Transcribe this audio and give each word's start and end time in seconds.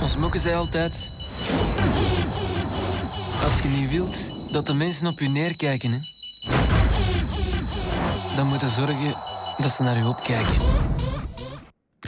Ons 0.00 0.16
moeke 0.16 0.38
zei 0.38 0.54
altijd... 0.54 1.10
Als 3.44 3.62
je 3.62 3.68
niet 3.68 3.90
wilt 3.90 4.16
dat 4.50 4.66
de 4.66 4.74
mensen 4.74 5.06
op 5.06 5.18
je 5.20 5.28
neerkijken, 5.28 6.06
dan 8.36 8.46
moet 8.46 8.60
je 8.60 8.68
zorgen 8.68 9.14
dat 9.58 9.70
ze 9.70 9.82
naar 9.82 9.96
je 9.96 10.06
opkijken. 10.06 10.56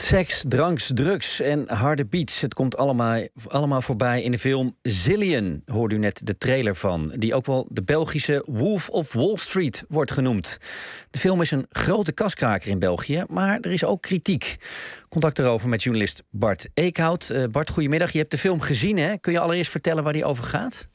Seks, 0.02 0.44
dranks, 0.48 0.90
drugs 0.94 1.40
en 1.40 1.68
harde 1.68 2.06
beats. 2.06 2.40
Het 2.40 2.54
komt 2.54 2.76
allemaal, 2.76 3.26
allemaal 3.46 3.82
voorbij 3.82 4.22
in 4.22 4.30
de 4.30 4.38
film 4.38 4.76
Zillion. 4.82 5.62
Hoorde 5.66 5.94
u 5.94 5.98
net 5.98 6.26
de 6.26 6.36
trailer 6.38 6.74
van. 6.74 7.12
Die 7.14 7.34
ook 7.34 7.46
wel 7.46 7.66
de 7.70 7.82
Belgische 7.82 8.44
Wolf 8.46 8.88
of 8.88 9.12
Wall 9.12 9.36
Street 9.36 9.84
wordt 9.88 10.10
genoemd. 10.10 10.58
De 11.10 11.18
film 11.18 11.40
is 11.40 11.50
een 11.50 11.66
grote 11.70 12.12
kaskraker 12.12 12.70
in 12.70 12.78
België, 12.78 13.24
maar 13.28 13.58
er 13.60 13.72
is 13.72 13.84
ook 13.84 14.02
kritiek. 14.02 14.56
Contact 15.08 15.38
erover 15.38 15.68
met 15.68 15.82
journalist 15.82 16.22
Bart 16.30 16.68
Eekhout. 16.74 17.30
Uh, 17.30 17.44
Bart, 17.50 17.70
goedemiddag. 17.70 18.12
Je 18.12 18.18
hebt 18.18 18.30
de 18.30 18.38
film 18.38 18.60
gezien, 18.60 18.98
hè? 18.98 19.16
Kun 19.18 19.32
je 19.32 19.38
allereerst 19.38 19.70
vertellen 19.70 20.02
waar 20.02 20.12
die 20.12 20.24
over 20.24 20.44
gaat? 20.44 20.90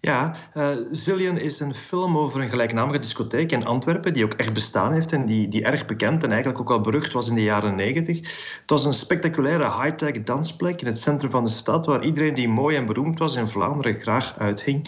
Ja, 0.00 0.36
uh, 0.56 0.76
Zillion 0.90 1.38
is 1.38 1.60
een 1.60 1.74
film 1.74 2.16
over 2.16 2.40
een 2.40 2.48
gelijknamige 2.48 2.98
discotheek 2.98 3.52
in 3.52 3.64
Antwerpen, 3.64 4.12
die 4.12 4.24
ook 4.24 4.32
echt 4.32 4.52
bestaan 4.52 4.92
heeft 4.92 5.12
en 5.12 5.26
die, 5.26 5.48
die 5.48 5.64
erg 5.64 5.86
bekend 5.86 6.24
en 6.24 6.30
eigenlijk 6.30 6.60
ook 6.60 6.68
wel 6.68 6.80
berucht 6.80 7.12
was 7.12 7.28
in 7.28 7.34
de 7.34 7.42
jaren 7.42 7.74
negentig. 7.74 8.18
Het 8.60 8.70
was 8.70 8.84
een 8.84 8.92
spectaculaire 8.92 9.82
high-tech 9.82 10.22
dansplek 10.22 10.80
in 10.80 10.86
het 10.86 10.98
centrum 10.98 11.30
van 11.30 11.44
de 11.44 11.50
stad, 11.50 11.86
waar 11.86 12.04
iedereen 12.04 12.34
die 12.34 12.48
mooi 12.48 12.76
en 12.76 12.86
beroemd 12.86 13.18
was 13.18 13.34
in 13.34 13.48
Vlaanderen 13.48 13.94
graag 13.94 14.38
uithing. 14.38 14.82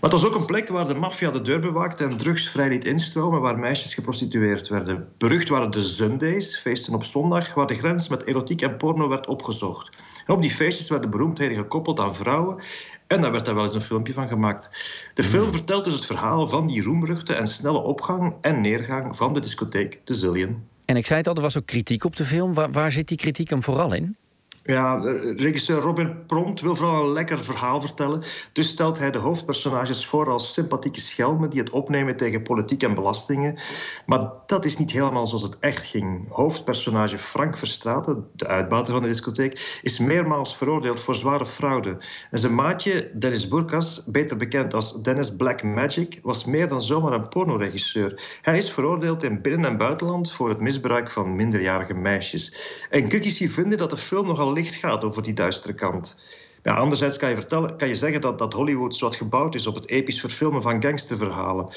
Maar 0.00 0.10
het 0.10 0.12
was 0.12 0.26
ook 0.26 0.34
een 0.34 0.46
plek 0.46 0.68
waar 0.68 0.86
de 0.86 0.94
maffia 0.94 1.30
de 1.30 1.42
deur 1.42 1.60
bewaakte 1.60 2.04
en 2.04 2.16
drugs 2.16 2.48
vrij 2.48 2.68
liet 2.68 2.84
instromen, 2.84 3.40
waar 3.40 3.58
meisjes 3.58 3.94
geprostitueerd 3.94 4.68
werden. 4.68 5.08
Berucht 5.18 5.48
waren 5.48 5.70
de 5.70 5.82
Sundays, 5.82 6.58
feesten 6.58 6.94
op 6.94 7.04
zondag, 7.04 7.54
waar 7.54 7.66
de 7.66 7.74
grens 7.74 8.08
met 8.08 8.22
erotiek 8.22 8.62
en 8.62 8.76
porno 8.76 9.08
werd 9.08 9.26
opgezocht. 9.26 10.04
En 10.26 10.34
op 10.34 10.42
die 10.42 10.50
feestjes 10.50 10.88
werden 10.88 11.10
beroemdheden 11.10 11.56
gekoppeld 11.56 12.00
aan 12.00 12.14
vrouwen. 12.14 12.62
En 13.10 13.20
daar 13.20 13.32
werd 13.32 13.44
daar 13.44 13.54
wel 13.54 13.62
eens 13.62 13.74
een 13.74 13.80
filmpje 13.80 14.12
van 14.12 14.28
gemaakt. 14.28 14.70
De 15.14 15.24
film 15.24 15.42
hmm. 15.42 15.52
vertelt 15.52 15.84
dus 15.84 15.94
het 15.94 16.06
verhaal 16.06 16.46
van 16.46 16.66
die 16.66 16.82
roemruchte 16.82 17.34
en 17.34 17.46
snelle 17.46 17.78
opgang 17.78 18.34
en 18.40 18.60
neergang 18.60 19.16
van 19.16 19.32
de 19.32 19.40
discotheek 19.40 20.00
De 20.04 20.14
Zillion. 20.14 20.66
En 20.84 20.96
ik 20.96 21.06
zei 21.06 21.18
het 21.18 21.28
al, 21.28 21.34
er 21.34 21.42
was 21.42 21.58
ook 21.58 21.66
kritiek 21.66 22.04
op 22.04 22.16
de 22.16 22.24
film. 22.24 22.54
Waar, 22.54 22.72
waar 22.72 22.92
zit 22.92 23.08
die 23.08 23.16
kritiek 23.16 23.50
hem 23.50 23.62
vooral 23.62 23.94
in? 23.94 24.16
Ja, 24.64 25.00
regisseur 25.36 25.80
Robin 25.80 26.26
Prompt 26.26 26.60
wil 26.60 26.76
vooral 26.76 27.02
een 27.02 27.12
lekker 27.12 27.44
verhaal 27.44 27.80
vertellen. 27.80 28.22
Dus 28.52 28.68
stelt 28.68 28.98
hij 28.98 29.10
de 29.10 29.18
hoofdpersonages 29.18 30.06
voor 30.06 30.30
als 30.30 30.52
sympathieke 30.52 31.00
schelmen 31.00 31.50
die 31.50 31.60
het 31.60 31.70
opnemen 31.70 32.16
tegen 32.16 32.42
politiek 32.42 32.82
en 32.82 32.94
belastingen. 32.94 33.58
Maar 34.06 34.30
dat 34.46 34.64
is 34.64 34.78
niet 34.78 34.90
helemaal 34.90 35.26
zoals 35.26 35.42
het 35.42 35.58
echt 35.58 35.86
ging. 35.86 36.28
Hoofdpersonage 36.28 37.18
Frank 37.18 37.56
Verstraeten, 37.56 38.26
de 38.32 38.46
uitbater 38.46 38.92
van 38.92 39.02
de 39.02 39.08
discotheek, 39.08 39.80
is 39.82 39.98
meermaals 39.98 40.56
veroordeeld 40.56 41.00
voor 41.00 41.14
zware 41.14 41.46
fraude. 41.46 41.96
En 42.30 42.38
zijn 42.38 42.54
maatje 42.54 43.14
Dennis 43.18 43.48
Burkas, 43.48 44.04
beter 44.06 44.36
bekend 44.36 44.74
als 44.74 45.02
Dennis 45.02 45.36
Black 45.36 45.62
Magic, 45.62 46.18
was 46.22 46.44
meer 46.44 46.68
dan 46.68 46.82
zomaar 46.82 47.12
een 47.12 47.28
pornoregisseur. 47.28 48.38
Hij 48.42 48.56
is 48.56 48.70
veroordeeld 48.70 49.22
in 49.22 49.42
binnen- 49.42 49.70
en 49.70 49.76
buitenland 49.76 50.32
voor 50.32 50.48
het 50.48 50.60
misbruik 50.60 51.10
van 51.10 51.36
minderjarige 51.36 51.94
meisjes. 51.94 52.56
En 52.90 53.08
critici 53.08 53.48
vinden 53.48 53.78
dat 53.78 53.90
de 53.90 53.96
film 53.96 54.26
nogal 54.26 54.52
licht 54.60 54.74
gaat 54.74 55.04
over 55.04 55.22
die 55.22 55.32
duistere 55.32 55.74
kant. 55.74 56.22
Ja, 56.62 56.74
anderzijds 56.74 57.18
kan 57.18 57.28
je, 57.28 57.34
vertellen, 57.34 57.76
kan 57.76 57.88
je 57.88 57.94
zeggen 57.94 58.20
dat, 58.20 58.38
dat 58.38 58.52
Hollywood 58.52 58.96
zo 58.96 59.04
wat 59.04 59.16
gebouwd 59.16 59.54
is 59.54 59.66
op 59.66 59.74
het 59.74 59.88
episch 59.88 60.20
verfilmen 60.20 60.62
van 60.62 60.82
gangsterverhalen. 60.82 61.68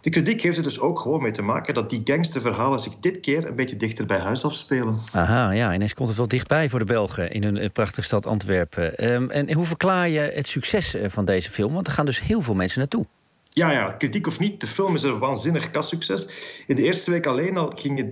De 0.00 0.10
kritiek 0.10 0.40
heeft 0.42 0.56
er 0.56 0.62
dus 0.62 0.80
ook 0.80 1.00
gewoon 1.00 1.22
mee 1.22 1.32
te 1.32 1.42
maken 1.42 1.74
dat 1.74 1.90
die 1.90 2.00
gangsterverhalen 2.04 2.80
zich 2.80 2.94
dit 2.94 3.20
keer 3.20 3.48
een 3.48 3.56
beetje 3.56 3.76
dichter 3.76 4.06
bij 4.06 4.18
huis 4.18 4.44
afspelen. 4.44 4.98
Aha, 5.12 5.50
ja, 5.50 5.74
ineens 5.74 5.94
komt 5.94 6.08
het 6.08 6.16
wel 6.16 6.28
dichtbij 6.28 6.68
voor 6.68 6.78
de 6.78 6.84
Belgen 6.84 7.30
in 7.30 7.42
hun 7.42 7.56
eh, 7.56 7.70
prachtige 7.72 8.02
stad 8.02 8.26
Antwerpen. 8.26 9.12
Um, 9.12 9.30
en 9.30 9.52
hoe 9.52 9.66
verklaar 9.66 10.08
je 10.08 10.20
het 10.34 10.48
succes 10.48 10.94
eh, 10.94 11.08
van 11.08 11.24
deze 11.24 11.50
film? 11.50 11.72
Want 11.72 11.86
er 11.86 11.92
gaan 11.92 12.06
dus 12.06 12.20
heel 12.20 12.42
veel 12.42 12.54
mensen 12.54 12.78
naartoe. 12.78 13.06
Ja, 13.52 13.72
ja, 13.72 13.92
kritiek 13.92 14.26
of 14.26 14.38
niet, 14.38 14.60
de 14.60 14.66
film 14.66 14.94
is 14.94 15.02
een 15.02 15.18
waanzinnig 15.18 15.70
kassucces. 15.70 16.28
In 16.66 16.76
de 16.76 16.82
eerste 16.82 17.10
week 17.10 17.26
alleen 17.26 17.56
al 17.56 17.72
gingen 17.74 18.10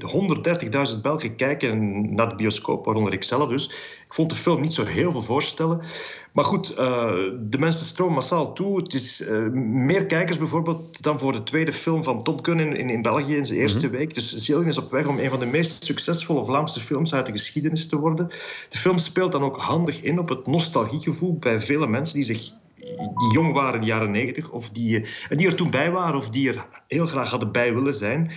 130.000 0.95 1.01
Belgen 1.03 1.37
kijken 1.37 2.15
naar 2.15 2.29
de 2.29 2.35
bioscoop, 2.35 2.85
waaronder 2.85 3.13
ik 3.13 3.25
zelf 3.25 3.49
dus. 3.49 3.67
Ik 4.07 4.15
vond 4.15 4.31
de 4.31 4.37
film 4.37 4.61
niet 4.61 4.75
zo 4.75 4.85
heel 4.85 5.11
veel 5.11 5.23
voorstellen. 5.23 5.81
Maar 6.33 6.45
goed, 6.45 6.71
uh, 6.71 7.13
de 7.41 7.59
mensen 7.59 7.87
stromen 7.87 8.15
massaal 8.15 8.53
toe. 8.53 8.77
Het 8.77 8.95
is 8.95 9.21
uh, 9.21 9.49
meer 9.53 10.07
kijkers 10.07 10.39
bijvoorbeeld 10.39 11.03
dan 11.03 11.19
voor 11.19 11.33
de 11.33 11.43
tweede 11.43 11.73
film 11.73 12.05
van 12.05 12.23
Top 12.23 12.45
Gun 12.45 12.61
in, 12.61 12.77
in, 12.77 12.91
in 12.91 13.03
België 13.03 13.37
in 13.37 13.47
zijn 13.47 13.59
eerste 13.59 13.79
mm 13.87 13.91
-hmm. 13.91 13.99
week. 13.99 14.15
Dus 14.15 14.35
Zillion 14.35 14.67
is 14.67 14.79
op 14.79 14.91
weg 14.91 15.07
om 15.07 15.19
een 15.19 15.31
van 15.31 15.39
de 15.39 15.47
meest 15.47 15.85
succesvolle 15.85 16.45
Vlaamse 16.45 16.81
films 16.81 17.15
uit 17.15 17.27
de 17.27 17.33
geschiedenis 17.33 17.89
te 17.89 17.99
worden. 17.99 18.29
De 18.69 18.79
film 18.79 18.99
speelt 18.99 19.33
dan 19.33 19.43
ook 19.43 19.57
handig 19.57 20.03
in 20.03 20.19
op 20.19 20.29
het 20.29 20.47
nostalgiegevoel 20.47 21.39
bij 21.39 21.61
vele 21.61 21.87
mensen 21.87 22.15
die 22.15 22.25
zich 22.25 22.53
die 22.97 23.33
jong 23.33 23.53
waren 23.53 23.75
in 23.75 23.81
de 23.81 23.87
jaren 23.87 24.11
negentig, 24.11 24.51
of 24.51 24.71
die, 24.71 25.01
eh, 25.29 25.37
die 25.37 25.47
er 25.47 25.55
toen 25.55 25.71
bij 25.71 25.91
waren, 25.91 26.17
of 26.17 26.31
die 26.31 26.49
er 26.49 26.67
heel 26.87 27.07
graag 27.07 27.31
hadden 27.31 27.53
bij 27.53 27.75
willen 27.75 27.95
zijn. 27.95 28.31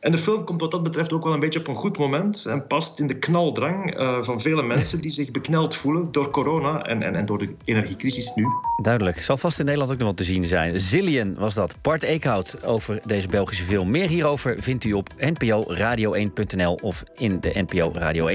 En 0.00 0.10
de 0.10 0.18
film 0.18 0.44
komt 0.44 0.60
wat 0.60 0.70
dat 0.70 0.82
betreft 0.82 1.12
ook 1.12 1.24
wel 1.24 1.32
een 1.32 1.40
beetje 1.40 1.60
op 1.60 1.68
een 1.68 1.74
goed 1.74 1.98
moment 1.98 2.46
en 2.46 2.66
past 2.66 3.00
in 3.00 3.06
de 3.06 3.18
knaldrang 3.18 3.98
uh, 3.98 4.22
van 4.22 4.40
vele 4.40 4.62
mensen 4.62 5.00
die 5.00 5.10
zich 5.10 5.30
bekneld 5.30 5.76
voelen 5.76 6.12
door 6.12 6.30
corona 6.30 6.86
en, 6.86 7.02
en, 7.02 7.14
en 7.14 7.26
door 7.26 7.38
de 7.38 7.54
energiecrisis 7.64 8.34
nu. 8.34 8.46
Duidelijk. 8.82 9.20
Zal 9.20 9.36
vast 9.36 9.58
in 9.58 9.64
Nederland 9.64 9.92
ook 9.92 9.98
nog 9.98 10.06
wat 10.06 10.16
te 10.16 10.24
zien 10.24 10.44
zijn. 10.44 10.80
Zillion 10.80 11.34
was 11.34 11.54
dat. 11.54 11.76
Bart 11.82 12.02
Eekhout 12.02 12.64
over 12.64 13.00
deze 13.04 13.28
Belgische 13.28 13.64
film. 13.64 13.90
Meer 13.90 14.08
hierover 14.08 14.62
vindt 14.62 14.84
u 14.84 14.92
op 14.92 15.08
nporadio1.nl 15.14 16.78
of 16.82 17.04
in 17.14 17.40
de 17.40 17.64
NPO 17.66 17.90
Radio 17.92 18.24
1 18.24 18.26